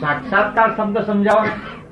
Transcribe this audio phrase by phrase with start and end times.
[0.00, 1.44] સાક્ષાત્કાર શબ્દ સમજાવો.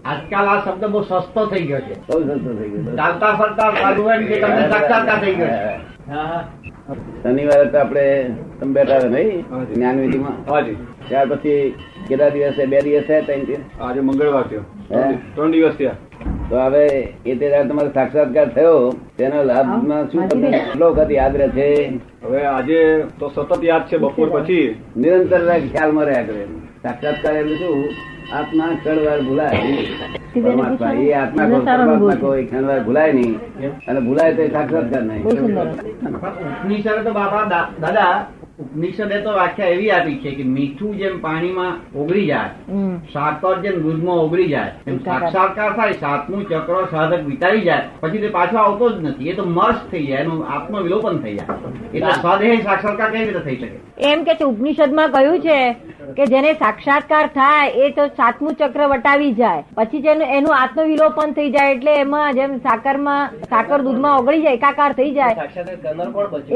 [0.05, 1.95] આજકાલ આ શબ્દ બહુ સસ્તો થઈ ગયો છે.
[2.09, 5.81] બહુ સસ્તો થઈ ગયો ચાલતા ફરતા સારું એમ કે તમને સાક્ષાત્કાર થઈ ગયો છે.
[6.11, 6.45] હા, હા.
[7.23, 8.07] શનિવારે તો આપણે
[8.61, 9.45] તમે બેઠા હતા નહીં?
[9.51, 9.75] હાજી.
[9.75, 10.37] જ્ઞાન વિધિમાં
[11.09, 11.75] ત્યાર પછી
[12.09, 12.67] કેટલા દિવસે?
[12.67, 13.07] બે દિવસ?
[13.07, 13.61] થયા ત્રણ દિવસ?
[13.81, 14.65] આજે મંગળવાર થયો.
[15.35, 15.97] ત્રણ દિવસ થયા.
[16.49, 16.85] તો હવે
[17.27, 18.79] એ તે તમારો સાક્ષાત્કાર થયો.
[19.19, 21.69] તેનો લાભમાં શું તમને કેટલો વખત યાદ રહે છે
[22.25, 22.81] હવે આજે
[23.19, 24.67] તો સતત યાદ છે બપોર પછી.
[24.97, 25.41] નિરંતર
[25.73, 26.45] ખ્યાલમાં રહ્યા કરે.
[26.83, 27.79] સાક્ષાત્કાર એટલે શું?
[28.37, 29.57] આત્મા ક્ષણવાર ભૂલાય
[31.07, 33.35] એ આત્મા કોઈ પરમાત્મા કોઈ ક્ષણવાર ભૂલાય નહીં.
[33.89, 35.23] અને ભૂલાય તો સાક્ષાત્કાર નહીં.
[35.23, 37.45] પણ તો બાપા
[37.83, 38.15] દાદા
[38.59, 42.51] ઉપનિષદે તો વ્યાખ્યા એવી આપી છે કે મીઠું જેમ પાણીમાં ઓગળી જાય
[43.15, 48.31] સાકર જેમ દૂધમાં ઓગળી જાય એમ સાક્ષાત્કાર થાય સાતમું ચક્ર સાધક વિતાવી જાય પછી તે
[48.37, 51.57] પાછો આવતો જ નથી એ તો મર્સ થઈ જાય એનું આત્મવિલોપન થઈ જાય.
[51.95, 53.81] એટલે સ્વદેહ સાક્ષાત્કાર કેવી રીતે થઈ શકે?
[54.13, 55.59] એમ કે ઉપનિષદમાં કહ્યું છે
[56.17, 61.51] કે જેને સાક્ષાત્કાર થાય એ તો સાતમું ચક્ર વટાવી જાય પછી જેનું એનું આત્મવિલોપન થઈ
[61.59, 65.37] જાય એટલે એમાં જેમ સાકરમાં સાકર દૂધમાં ઓગળી જાય એકાકાર થઈ જાય.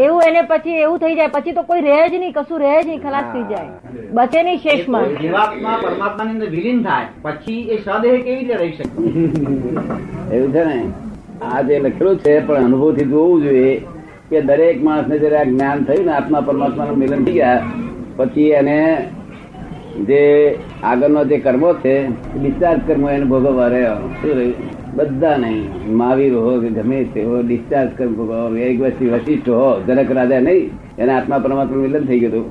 [0.06, 2.86] એવું એને પછી એવું થઈ જાય પછી તો કોઈ રહે જ નહીં કશું રહે જ
[2.86, 3.72] નહીં ખલાસ થઈ જાય.
[4.16, 5.10] બચે નહીં શેષમાં.
[5.18, 7.10] જીવાત્મા પરમાત્માની અંદર વિલીન થાય.
[7.26, 8.88] પછી એ સદેહ કેવી રીતે રહી શકે?
[10.36, 10.80] એવું છે ને?
[11.42, 13.74] આ જે લખેલું છે પણ અનુભવથી જોવું જોઈએ
[14.30, 17.60] કે દરેક માણસને જયારે આ જ્ઞાન થયું ને આત્મા પરમાત્માનું મિલન થઈ ગયા
[18.16, 18.78] પછી એને
[20.08, 20.22] જે
[20.82, 21.94] આગળનો જે કર્મો છે
[22.34, 23.96] ડિસ્ચાર્જ કર્મો એને ભોગવવા રહ્યો.
[24.20, 24.76] શું રહ્યું?
[24.94, 27.90] બધા નહીં મહાવીર હો કે ગમે તે હો ડિસ્ચાર્જ
[28.80, 32.46] વર્ષથી વશિષ્ઠ હો જનક રાજા નહીં, એને આત્મા પરમાત્મા મિલન થઈ ગયું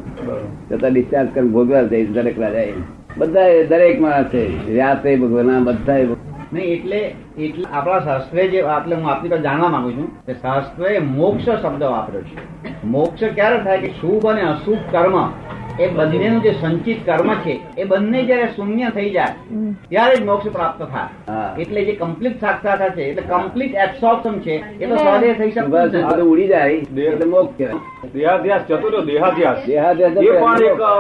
[0.72, 2.74] છતાં ડિસ્ચાર્જ કર્મ ભોગવા જઈશ જાય દરેક એ.
[3.18, 5.98] બધા દરેક માણસે વ્યાસે ભગવાન બધા
[6.54, 7.00] નહીં, એટલે
[7.38, 11.84] એટલે આપણા શાસ્ત્રે જે એટલે હું આપની પાસે જાણવા માંગુ છું કે શાસ્ત્રે મોક્ષ શબ્દ
[11.84, 12.38] વાપર્યો છે.
[12.88, 15.16] મોક્ષ ક્યારે થાય કે શુભ અને અશુભ કર્મ
[15.78, 19.36] એ બંનેનું જે સંચિત કર્મ છે એ બંને જયારે શૂન્ય થઈ જાય
[19.90, 21.10] ત્યારે જ મોક્ષ પ્રાપ્ત થાય.
[21.58, 26.24] એટલે જે કમ્પ્લીટ સાક્ષાત છે એટલે કમ્પ્લીટ એબ્સોર્પ્શન છે એ તો સ્વદેહ થઈ નથી.
[26.26, 26.80] ઉડી જાય.
[27.06, 27.80] એટલે મોક્ષ કહેવાય.
[28.14, 30.92] દેહાધ્યાસ જતો રહ્યો દેહાધ્યાસ દેહાદ્યાસ એ પણ એક અ,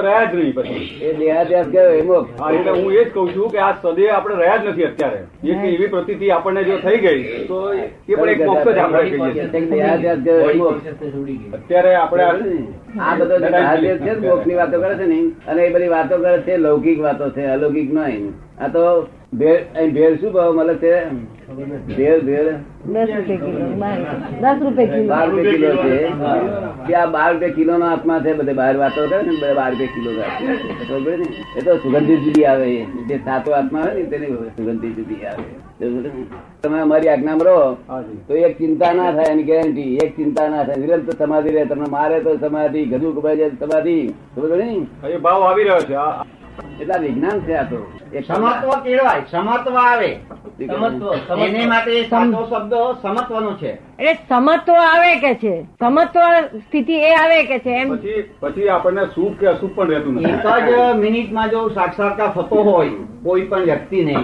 [0.00, 0.86] રહ્યા જ નહીં પછી.
[1.02, 2.30] એ દેહાધ્યાસ કહેવાય એ મોક્ષ.
[2.40, 5.20] હા એટલે હું એ જ કઉ છું કે આ સદેવ આપણે રહ્યા જ નથી અત્યારે.
[5.44, 9.46] એક એવી પ્રતિથી આપણને જો થઈ ગઈ તો એ પણ એક મોક્ષ જ આપણે કહીએ
[9.70, 10.20] દેહાધ્યાસ
[11.54, 12.24] અત્યારે આપણે
[12.98, 13.36] આ બધો
[13.76, 16.98] જે દેહાદ્યાસ છે મોક્ષની વાતો કરે છે ને, અને એ બધી વાતો કરે છે, લૌકિક
[17.00, 19.08] વાતો છે, અલૌકિક નહીં આ તો
[19.40, 20.92] ભેળ અહીં ભેળ શું ભાવ મળે છે
[21.96, 22.48] ભેળ ભેળ
[22.86, 25.96] દસ રૂપિયા કિલો બાર રૂપિયા કિલો છે.
[26.86, 29.94] ત્યાં બાર રૂપિયા કિલો નો આત્મા છે બધે બાર વાતો કરે ને બધા બાર રૂપિયા
[29.96, 30.10] કિલો
[30.88, 31.28] ખબર ને?
[31.58, 32.68] એ તો સુગંધી જુદી આવે
[33.08, 35.46] જે સાતો આત્મા આવે ને તેની સુગંધી જુદી આવે.
[36.62, 37.58] તમે અમારી આજ્ઞા રહો
[38.28, 40.78] તો એક ચિંતા ના થાય એની ગેરંટી એક ચિંતા ના થાય.
[40.82, 41.62] નિરંતર સમાધિ રહે.
[41.72, 43.96] તમને મારે તો સમાધિ ગધું કપાઈ જાય તો સમાધિ.
[44.34, 44.68] ખબર ને?
[45.26, 45.96] ભાવ આવી રહ્યો છે.
[46.80, 47.78] એટલા વિજ્ઞાન છે આ તો.
[48.12, 50.10] એક સમત્વ કેળવાય સમત્વ આવે.
[51.38, 53.72] એને માટે સાચો શબ્દ સમત્વનો છે.
[53.98, 55.54] એટલે સમત્વ આવે કે છે?
[55.62, 57.96] સમત્વ સ્થિતિ એ આવે કે છે એમ?
[57.96, 62.62] પછી પછી આપણને સુખ કે અસુખ પણ રહેતું એક નથી જ મિનિટમાં જો સાક્ષાત્કાર થતો
[62.62, 62.90] હોય
[63.24, 64.16] કોઈ પણ વ્યક્તિને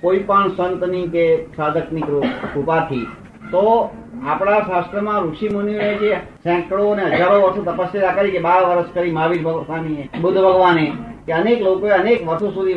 [0.00, 3.06] કોઈ પણ સંતની કે સાધકની ની કૃપાથી
[3.50, 3.90] તો
[4.28, 9.12] આપણા શાસ્ત્રમાં ઋષિ મુનિઓએ જે સેંકડો અને હજારો વર્ષો તપસ્યા કરી કે બાર વર્ષ કરી
[9.12, 10.92] મહાવીર ભગવાને બુદ્ધ ભગવાને
[11.28, 12.76] કે અનેક લોકો અનેક વર્ષો સુધી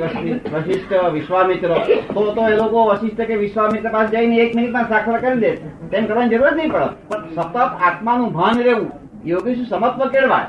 [0.53, 1.75] વશિષ્ઠ વિશ્વામિત્ર.
[2.16, 5.51] તો તો એ લોકો વશિષ્ઠ કે વિશ્વામિત્ર પાસે જઈને એક મિનિટમાં સાક્ષર કરી દે.
[5.91, 6.89] તેમ કરવાની જરૂર જ નહીં પડે.
[7.12, 7.56] પણ સતત
[7.89, 8.91] આત્માનું ભાન રહેવું
[9.31, 10.47] યોગી સમત્વ કેળવાય.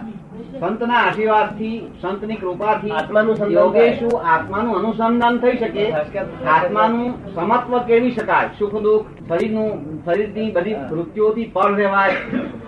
[0.60, 2.92] સંતના આશીર્વાદથી સંતની કૃપાથી
[3.52, 5.84] યોગેશુ આત્માનું અનુસંધાન થઈ શકે.
[6.54, 8.50] આત્માનું સમત્વ કેળવી શકાય.
[8.58, 9.70] સુખ દુઃખ શરીરનું
[10.04, 12.16] શરીરની બધી વૃત્તિઓથી પર રહેવાય.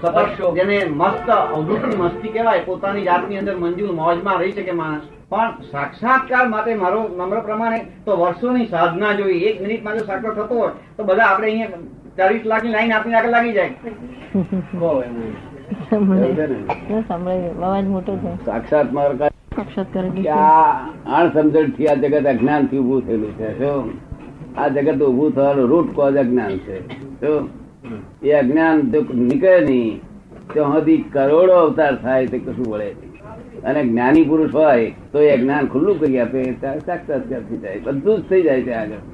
[0.02, 2.64] સતત જેને મસ્ત અવૃત્તિ મસ્તી કહેવાય.
[2.68, 5.04] પોતાની જાતની અંદર મંજૂર મોજમાં રહી શકે માણસ.
[5.34, 9.50] પણ સાક્ષાત્કાર માટે મારો નમ્ર પ્રમાણે તો વર્ષોની સાધના જોઈએ.
[9.50, 11.82] એક મિનિટમાં જો સાક્ષર થતો હોય તો બધા આપણે અહીંયા
[12.18, 13.72] ચાલીસ લાખની લાઈન આપીને આગળ લાગી જાય.
[18.46, 19.20] સાક્ષાત માર્ગ
[20.36, 20.70] આ
[21.18, 23.84] અણસમજણથી આ જગત અજ્ઞાનથી ઉભું થયેલું છે શું
[24.56, 26.76] આ જગત ઉભું થવાનું રૂટ કોઝ અજ્ઞાન છે
[27.20, 27.42] શું
[28.22, 28.78] એ અજ્ઞાન
[29.22, 30.00] નીકળે નહીં
[30.54, 33.13] તો હજી કરોડો અવતાર થાય તે કશું વળે નહીં.
[33.64, 38.30] અને જ્ઞાની પુરુષ હોય તો એ જ્ઞાન ખુલ્લું કરી આપે સાક્ષાત્કાર થઈ જાય બધું જ
[38.30, 39.13] થઈ જાય છે આગળ.